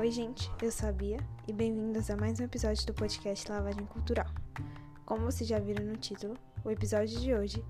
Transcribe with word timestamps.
Oi, 0.00 0.10
gente, 0.10 0.50
eu 0.62 0.72
sou 0.72 0.88
a 0.88 0.92
Bia 0.92 1.18
e 1.46 1.52
bem-vindos 1.52 2.08
a 2.08 2.16
mais 2.16 2.40
um 2.40 2.44
episódio 2.44 2.86
do 2.86 2.94
podcast 2.94 3.46
Lavagem 3.52 3.84
Cultural. 3.84 4.24
Como 5.04 5.26
vocês 5.26 5.46
já 5.46 5.58
viram 5.58 5.84
no 5.84 5.94
título, 5.94 6.38
o 6.64 6.70
episódio 6.70 7.20
de 7.20 7.34
hoje 7.34 7.62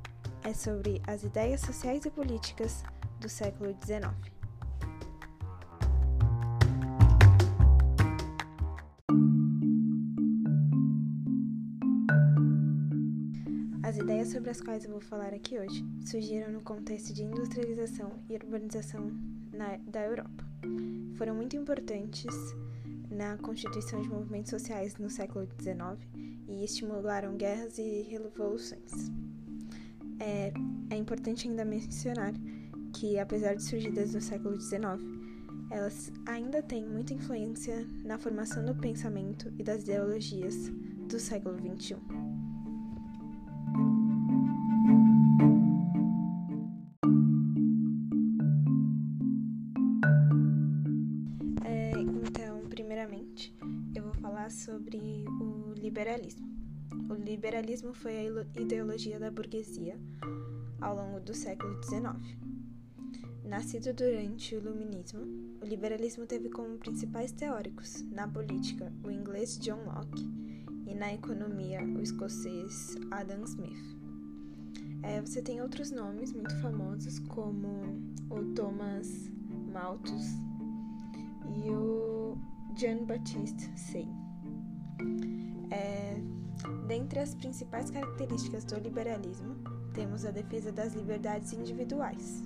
é 0.45 0.55
sobre 0.55 1.03
as 1.09 1.25
ideias 1.25 1.61
sociais 1.61 2.05
e 2.05 2.11
políticas 2.11 2.85
do 3.19 3.29
século 3.29 3.77
XIX. 3.85 4.15
As 13.83 13.97
ideias 13.99 14.29
sobre 14.29 14.51
as 14.51 14.61
quais 14.61 14.85
eu 14.85 14.93
vou 14.93 15.01
falar 15.01 15.35
aqui 15.35 15.59
hoje 15.59 15.85
surgiram 16.07 16.53
no 16.53 16.61
contexto 16.61 17.13
de 17.13 17.25
industrialização 17.25 18.13
e 18.29 18.37
urbanização 18.37 19.11
na, 19.53 19.79
da 19.79 20.03
Europa. 20.03 20.50
Foram 21.17 21.35
muito 21.35 21.57
importantes 21.57 22.35
na 23.11 23.37
constituição 23.39 24.01
de 24.01 24.09
movimentos 24.09 24.51
sociais 24.51 24.97
no 24.97 25.11
século 25.11 25.47
XIX 25.61 25.99
e 26.49 26.65
estimularam 26.65 27.37
guerras 27.37 27.79
e 27.79 28.03
revoluções. 28.03 29.11
É, 30.19 30.53
é 30.91 30.97
importante 30.97 31.49
ainda 31.49 31.65
mencionar 31.65 32.33
que, 32.93 33.19
apesar 33.19 33.55
de 33.55 33.63
surgidas 33.63 34.15
no 34.15 34.21
século 34.21 34.61
XIX, 34.61 34.81
elas 35.71 36.13
ainda 36.27 36.63
têm 36.63 36.85
muita 36.85 37.15
influência 37.15 37.87
na 38.05 38.19
formação 38.19 38.65
do 38.65 38.75
pensamento 38.75 39.53
e 39.59 39.63
das 39.63 39.83
ideologias 39.83 40.69
do 41.09 41.19
século 41.19 41.57
XXI. 41.59 42.30
Falar 54.41 54.51
sobre 54.51 55.25
o 55.41 55.75
liberalismo. 55.75 56.49
O 57.11 57.15
liberalismo 57.15 57.93
foi 57.93 58.17
a 58.17 58.61
ideologia 58.61 59.19
da 59.19 59.31
burguesia 59.31 59.99
ao 60.81 60.97
longo 60.97 61.21
do 61.21 61.35
século 61.35 61.83
XIX. 61.83 62.39
Nascido 63.45 63.93
durante 63.93 64.55
o 64.55 64.59
Iluminismo, 64.59 65.21
o 65.61 65.67
liberalismo 65.67 66.25
teve 66.27 66.49
como 66.49 66.79
principais 66.79 67.33
teóricos, 67.33 68.03
na 68.11 68.27
política, 68.27 68.91
o 69.03 69.11
inglês 69.11 69.59
John 69.59 69.85
Locke 69.85 70.27
e 70.87 70.95
na 70.95 71.13
economia, 71.13 71.83
o 71.83 72.01
escocês 72.01 72.97
Adam 73.11 73.45
Smith. 73.45 73.99
É, 75.03 75.21
você 75.21 75.43
tem 75.43 75.61
outros 75.61 75.91
nomes 75.91 76.33
muito 76.33 76.57
famosos, 76.61 77.19
como 77.19 77.69
o 78.31 78.55
Thomas 78.55 79.31
Malthus 79.73 80.27
e 81.65 81.71
o 81.71 82.39
Jean 82.77 83.05
Baptiste 83.05 83.69
Say. 83.79 84.30
É, 85.71 86.17
dentre 86.87 87.21
as 87.21 87.35
principais 87.35 87.91
características 87.91 88.65
do 88.65 88.79
liberalismo, 88.79 89.57
temos 89.95 90.25
a 90.25 90.31
defesa 90.31 90.71
das 90.71 90.95
liberdades 90.95 91.53
individuais. 91.53 92.43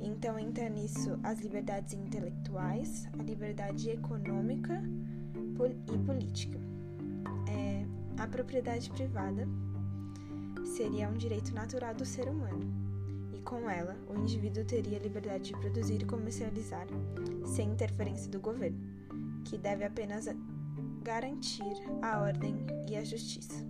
Então 0.00 0.38
entra 0.38 0.68
nisso 0.68 1.18
as 1.22 1.40
liberdades 1.40 1.94
intelectuais, 1.94 3.08
a 3.18 3.22
liberdade 3.22 3.90
econômica 3.90 4.82
e 5.92 5.98
política. 5.98 6.58
É, 7.48 7.86
a 8.18 8.26
propriedade 8.26 8.90
privada 8.90 9.48
seria 10.76 11.08
um 11.08 11.14
direito 11.14 11.54
natural 11.54 11.94
do 11.94 12.04
ser 12.04 12.28
humano, 12.28 12.60
e 13.32 13.40
com 13.40 13.68
ela 13.68 13.96
o 14.08 14.18
indivíduo 14.18 14.64
teria 14.64 14.98
liberdade 14.98 15.44
de 15.44 15.52
produzir 15.52 16.02
e 16.02 16.06
comercializar 16.06 16.86
sem 17.46 17.70
interferência 17.70 18.30
do 18.30 18.40
governo, 18.40 18.78
que 19.44 19.58
deve 19.58 19.84
apenas 19.84 20.28
garantir 21.04 21.76
a 22.00 22.18
ordem 22.18 22.56
e 22.88 22.96
a 22.96 23.04
justiça. 23.04 23.62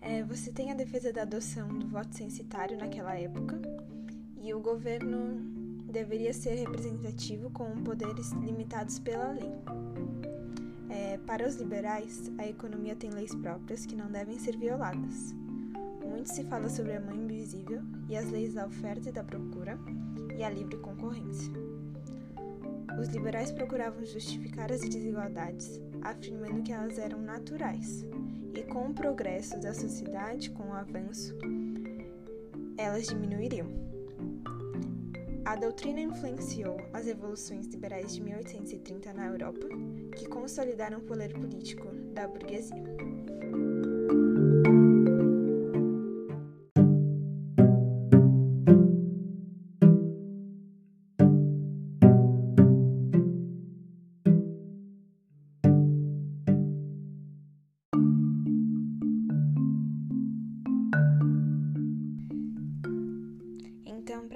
É, 0.00 0.24
você 0.24 0.50
tem 0.50 0.72
a 0.72 0.74
defesa 0.74 1.12
da 1.12 1.22
adoção 1.22 1.68
do 1.68 1.86
voto 1.86 2.16
censitário 2.16 2.76
naquela 2.76 3.14
época, 3.14 3.56
e 4.42 4.52
o 4.52 4.58
governo 4.58 5.40
deveria 5.84 6.32
ser 6.32 6.54
representativo 6.54 7.50
com 7.50 7.84
poderes 7.84 8.32
limitados 8.32 8.98
pela 8.98 9.30
lei. 9.30 9.52
É, 10.90 11.18
para 11.18 11.46
os 11.46 11.54
liberais, 11.54 12.32
a 12.36 12.46
economia 12.46 12.96
tem 12.96 13.10
leis 13.10 13.34
próprias 13.36 13.86
que 13.86 13.94
não 13.94 14.10
devem 14.10 14.38
ser 14.40 14.56
violadas. 14.56 15.32
Muito 16.04 16.32
se 16.32 16.42
fala 16.44 16.68
sobre 16.68 16.94
a 16.94 17.00
mão 17.00 17.14
invisível 17.14 17.82
e 18.08 18.16
as 18.16 18.28
leis 18.28 18.54
da 18.54 18.66
oferta 18.66 19.08
e 19.08 19.12
da 19.12 19.22
procura 19.22 19.78
e 20.36 20.42
a 20.42 20.50
livre 20.50 20.78
concorrência. 20.78 21.52
Os 22.96 23.08
liberais 23.08 23.50
procuravam 23.50 24.04
justificar 24.04 24.72
as 24.72 24.80
desigualdades, 24.80 25.80
afirmando 26.02 26.62
que 26.62 26.72
elas 26.72 26.98
eram 26.98 27.20
naturais, 27.20 28.04
e 28.54 28.62
com 28.62 28.86
o 28.86 28.94
progresso 28.94 29.58
da 29.58 29.74
sociedade, 29.74 30.50
com 30.50 30.68
o 30.68 30.72
avanço, 30.72 31.36
elas 32.76 33.06
diminuiriam. 33.06 33.66
A 35.44 35.56
doutrina 35.56 36.00
influenciou 36.00 36.76
as 36.92 37.06
revoluções 37.06 37.66
liberais 37.66 38.14
de 38.14 38.22
1830 38.22 39.12
na 39.12 39.26
Europa, 39.26 39.66
que 40.16 40.28
consolidaram 40.28 40.98
o 40.98 41.02
poder 41.02 41.32
político 41.32 41.86
da 42.12 42.28
burguesia. 42.28 42.84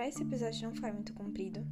Para 0.03 0.09
esse 0.09 0.21
episódio 0.25 0.65
não 0.65 0.75
ficar 0.75 0.93
muito 0.93 1.13
comprido, 1.13 1.65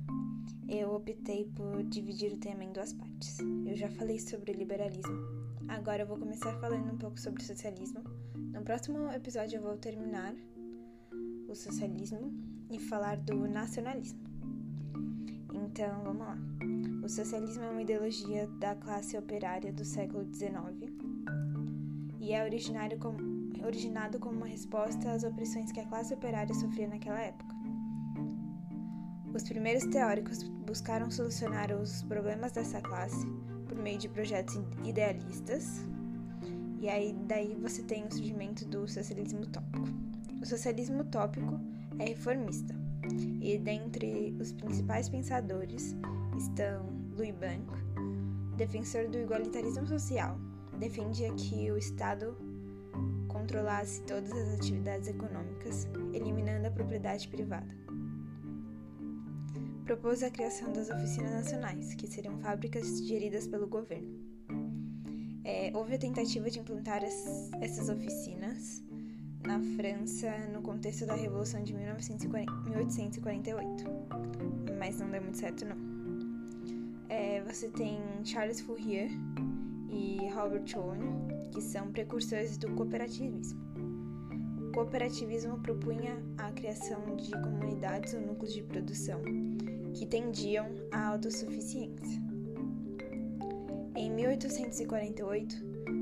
eu 0.69 0.95
optei 0.95 1.47
por 1.47 1.83
dividir 1.83 2.33
o 2.33 2.37
tema 2.37 2.63
em 2.63 2.71
duas 2.71 2.93
partes. 2.93 3.41
Eu 3.67 3.77
já 3.77 3.89
falei 3.89 4.21
sobre 4.21 4.53
o 4.53 4.55
liberalismo, 4.55 5.17
agora 5.67 6.05
eu 6.05 6.07
vou 6.07 6.17
começar 6.17 6.53
falando 6.61 6.93
um 6.93 6.97
pouco 6.97 7.19
sobre 7.19 7.43
o 7.43 7.45
socialismo. 7.45 8.05
No 8.37 8.63
próximo 8.63 9.11
episódio 9.11 9.57
eu 9.57 9.63
vou 9.63 9.77
terminar 9.77 10.33
o 11.49 11.57
socialismo 11.57 12.33
e 12.71 12.79
falar 12.79 13.17
do 13.17 13.49
nacionalismo. 13.49 14.21
Então, 15.53 16.05
vamos 16.05 16.25
lá. 16.25 16.39
O 17.03 17.09
socialismo 17.09 17.65
é 17.65 17.69
uma 17.69 17.83
ideologia 17.83 18.47
da 18.61 18.77
classe 18.77 19.19
operária 19.19 19.73
do 19.73 19.85
século 19.85 20.25
XIX 20.33 20.89
e 22.21 22.33
é 22.33 22.45
originário 22.45 22.97
como, 22.97 23.19
originado 23.67 24.21
como 24.21 24.37
uma 24.37 24.47
resposta 24.47 25.11
às 25.11 25.25
opressões 25.25 25.73
que 25.73 25.81
a 25.81 25.87
classe 25.89 26.15
operária 26.15 26.55
sofria 26.55 26.87
naquela 26.87 27.21
época. 27.21 27.60
Os 29.33 29.45
primeiros 29.45 29.85
teóricos 29.87 30.43
buscaram 30.67 31.09
solucionar 31.09 31.73
os 31.73 32.03
problemas 32.03 32.51
dessa 32.51 32.81
classe 32.81 33.27
por 33.69 33.79
meio 33.79 33.97
de 33.97 34.09
projetos 34.09 34.61
idealistas, 34.85 35.87
e 36.81 36.89
aí 36.89 37.15
daí 37.29 37.55
você 37.55 37.81
tem 37.83 38.05
o 38.05 38.13
surgimento 38.13 38.65
do 38.65 38.89
socialismo 38.89 39.43
utópico. 39.43 39.87
O 40.43 40.47
socialismo 40.47 41.03
utópico 41.03 41.61
é 42.01 42.07
reformista, 42.07 42.75
e 43.41 43.57
dentre 43.57 44.37
os 44.41 44.53
principais 44.53 45.09
pensadores 45.09 45.95
estão 46.37 46.87
Louis 47.17 47.35
Blanc, 47.37 47.65
defensor 48.57 49.07
do 49.09 49.19
igualitarismo 49.19 49.87
social, 49.87 50.41
defendia 50.81 51.33
que 51.35 51.71
o 51.71 51.79
Estado 51.79 52.37
controlasse 53.29 54.03
todas 54.03 54.33
as 54.33 54.55
atividades 54.55 55.07
econômicas, 55.07 55.87
eliminando 56.13 56.67
a 56.67 56.71
propriedade 56.71 57.29
privada 57.29 57.81
propôs 59.91 60.23
a 60.23 60.31
criação 60.31 60.73
das 60.73 60.89
oficinas 60.89 61.33
nacionais, 61.33 61.95
que 61.95 62.07
seriam 62.07 62.39
fábricas 62.39 63.05
geridas 63.05 63.49
pelo 63.49 63.67
governo. 63.67 64.09
É, 65.43 65.73
houve 65.75 65.97
a 65.97 65.99
tentativa 65.99 66.49
de 66.49 66.61
implantar 66.61 67.03
as, 67.03 67.51
essas 67.61 67.89
oficinas 67.89 68.85
na 69.45 69.59
França 69.75 70.31
no 70.53 70.63
contexto 70.63 71.07
da 71.07 71.17
Revolução 71.17 71.65
de 71.65 71.75
1848, 71.75 73.85
mas 74.79 75.01
não 75.01 75.11
deu 75.11 75.23
muito 75.23 75.39
certo 75.39 75.65
não. 75.65 75.77
É, 77.09 77.43
você 77.43 77.69
tem 77.69 77.99
Charles 78.25 78.61
Fourier 78.61 79.11
e 79.91 80.19
Robert 80.33 80.67
Owen, 80.77 81.51
que 81.51 81.61
são 81.61 81.91
precursores 81.91 82.57
do 82.57 82.71
cooperativismo. 82.77 83.61
O 84.69 84.73
cooperativismo 84.73 85.59
propunha 85.59 86.17
a 86.39 86.53
criação 86.53 87.17
de 87.17 87.33
comunidades 87.33 88.15
ou 88.15 88.21
núcleos 88.21 88.55
de 88.55 88.63
produção 88.63 89.21
que 89.95 90.07
tendiam 90.07 90.67
à 90.91 91.09
autossuficiência. 91.09 92.21
Em 93.97 94.11
1848, 94.11 95.57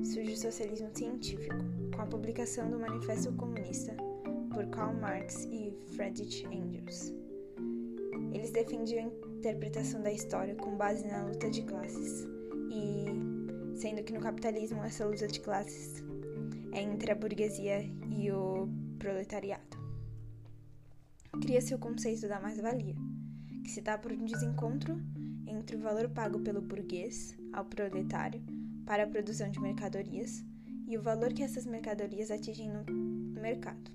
surge 0.05 0.33
o 0.33 0.37
socialismo 0.37 0.91
científico, 0.95 1.57
com 1.95 2.03
a 2.03 2.07
publicação 2.07 2.71
do 2.71 2.79
Manifesto 2.79 3.33
Comunista 3.33 3.97
por 4.53 4.67
Karl 4.67 4.95
Marx 4.95 5.45
e 5.51 5.73
Friedrich 5.95 6.47
Engels. 6.47 7.13
Eles 8.33 8.51
defendiam 8.51 9.13
interpretação 9.39 10.03
da 10.03 10.13
história 10.13 10.55
com 10.55 10.77
base 10.77 11.07
na 11.07 11.25
luta 11.25 11.51
de 11.51 11.63
classes, 11.63 12.27
e 12.71 13.07
sendo 13.77 14.03
que 14.03 14.13
no 14.13 14.21
capitalismo 14.21 14.83
essa 14.85 15.07
luta 15.07 15.27
de 15.27 15.41
classes 15.41 16.03
é 16.73 16.83
entre 16.83 17.11
a 17.11 17.15
burguesia 17.15 17.81
e 18.11 18.31
o 18.31 18.69
proletariado. 18.99 19.79
Cria-se 21.41 21.75
o 21.75 21.79
conceito 21.79 22.29
da 22.29 22.41
mais-valia, 22.41 22.97
que 23.69 23.75
se 23.75 23.83
dá 23.83 23.99
por 23.99 24.11
um 24.11 24.25
desencontro 24.25 24.99
entre 25.47 25.77
o 25.77 25.79
valor 25.79 26.09
pago 26.09 26.41
pelo 26.41 26.63
burguês 26.63 27.37
ao 27.53 27.67
proletário 27.67 28.43
para 28.87 29.03
a 29.03 29.07
produção 29.07 29.51
de 29.51 29.61
mercadorias 29.61 30.43
e 30.87 30.97
o 30.97 31.03
valor 31.03 31.35
que 31.35 31.43
essas 31.43 31.67
mercadorias 31.67 32.31
atingem 32.31 32.71
no 32.71 32.83
mercado. 33.39 33.93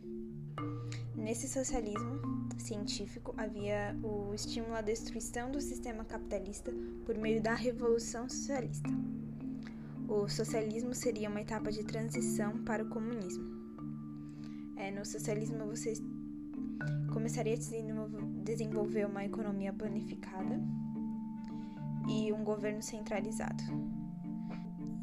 Nesse 1.15 1.49
socialismo 1.49 2.21
científico 2.59 3.33
havia 3.35 3.97
o 4.03 4.31
estímulo 4.35 4.75
à 4.75 4.81
destruição 4.81 5.49
do 5.49 5.59
sistema 5.59 6.05
capitalista 6.05 6.71
por 7.03 7.17
meio 7.17 7.41
da 7.41 7.55
revolução 7.55 8.29
socialista. 8.29 8.91
O 10.07 10.29
socialismo 10.29 10.93
seria 10.93 11.29
uma 11.29 11.41
etapa 11.41 11.71
de 11.71 11.83
transição 11.83 12.63
para 12.63 12.83
o 12.83 12.89
comunismo. 12.89 13.43
É, 14.77 14.91
no 14.91 15.03
socialismo 15.03 15.65
você 15.65 15.93
começaria 17.13 17.53
a 17.53 18.43
desenvolver 18.43 19.05
uma 19.05 19.23
economia 19.23 19.71
planificada 19.71 20.59
e 22.09 22.33
um 22.33 22.43
governo 22.43 22.81
centralizado. 22.81 23.63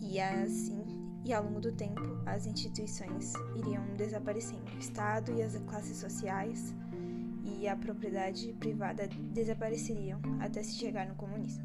E 0.01 0.21
assim, 0.21 0.85
e 1.25 1.33
ao 1.33 1.45
longo 1.45 1.61
do 1.61 1.73
tempo, 1.73 2.03
as 2.27 2.47
instituições 2.47 3.33
iriam 3.57 3.85
desaparecendo. 3.97 4.65
O 4.75 4.79
Estado 4.79 5.33
e 5.33 5.41
as 5.41 5.57
classes 5.59 5.99
sociais 5.99 6.75
e 7.45 7.69
a 7.69 7.77
propriedade 7.77 8.53
privada 8.55 9.09
desapareceriam 9.33 10.21
até 10.41 10.65
se 10.65 10.75
chegar 10.75 11.07
no 11.07 11.15
comunismo. 11.15 11.65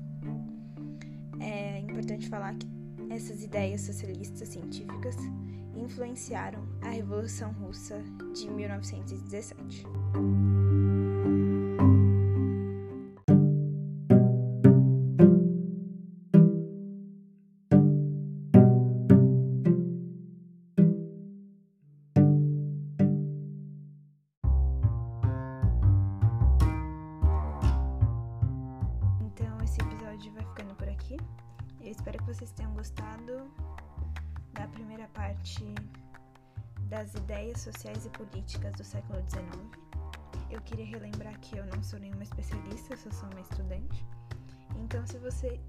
É 1.39 1.79
importante 1.79 2.29
falar 2.29 2.55
que 2.55 2.67
essas 3.09 3.43
ideias 3.43 3.81
socialistas 3.81 4.49
científicas 4.49 5.15
influenciaram 5.75 6.67
a 6.81 6.89
Revolução 6.89 7.51
Russa 7.53 8.01
de 8.33 8.49
1917. 8.49 9.85
Eu 31.85 31.91
espero 31.91 32.17
que 32.17 32.33
vocês 32.33 32.51
tenham 32.51 32.73
gostado 32.73 33.47
da 34.53 34.67
primeira 34.69 35.07
parte 35.09 35.63
das 36.89 37.13
ideias 37.13 37.61
sociais 37.61 38.07
e 38.07 38.09
políticas 38.09 38.73
do 38.73 38.83
século 38.83 39.19
XIX. 39.29 39.45
Eu 40.49 40.59
queria 40.61 40.85
relembrar 40.87 41.39
que 41.41 41.55
eu 41.57 41.65
não 41.67 41.83
sou 41.83 41.99
nenhuma 41.99 42.23
especialista, 42.23 42.95
eu 42.95 42.97
só 42.97 43.11
sou 43.11 43.29
uma 43.29 43.41
estudante. 43.41 44.03
Então, 44.77 45.05
se 45.05 45.19
vocês 45.19 45.61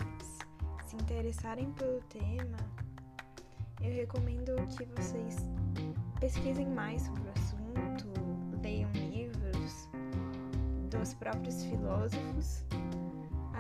se 0.86 0.96
interessarem 0.96 1.70
pelo 1.72 2.00
tema, 2.04 2.56
eu 3.82 3.92
recomendo 3.92 4.54
que 4.74 4.86
vocês 4.98 5.36
pesquisem 6.18 6.66
mais 6.66 7.02
sobre 7.02 7.28
o 7.28 7.32
assunto, 7.32 8.60
leiam 8.62 8.90
livros 8.92 9.90
dos 10.90 11.12
próprios 11.12 11.62
filósofos 11.64 12.64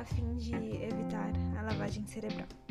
fim 0.06 0.36
de 0.36 0.54
evitar 0.54 1.30
a 1.58 1.62
lavagem 1.62 2.06
cerebral. 2.06 2.65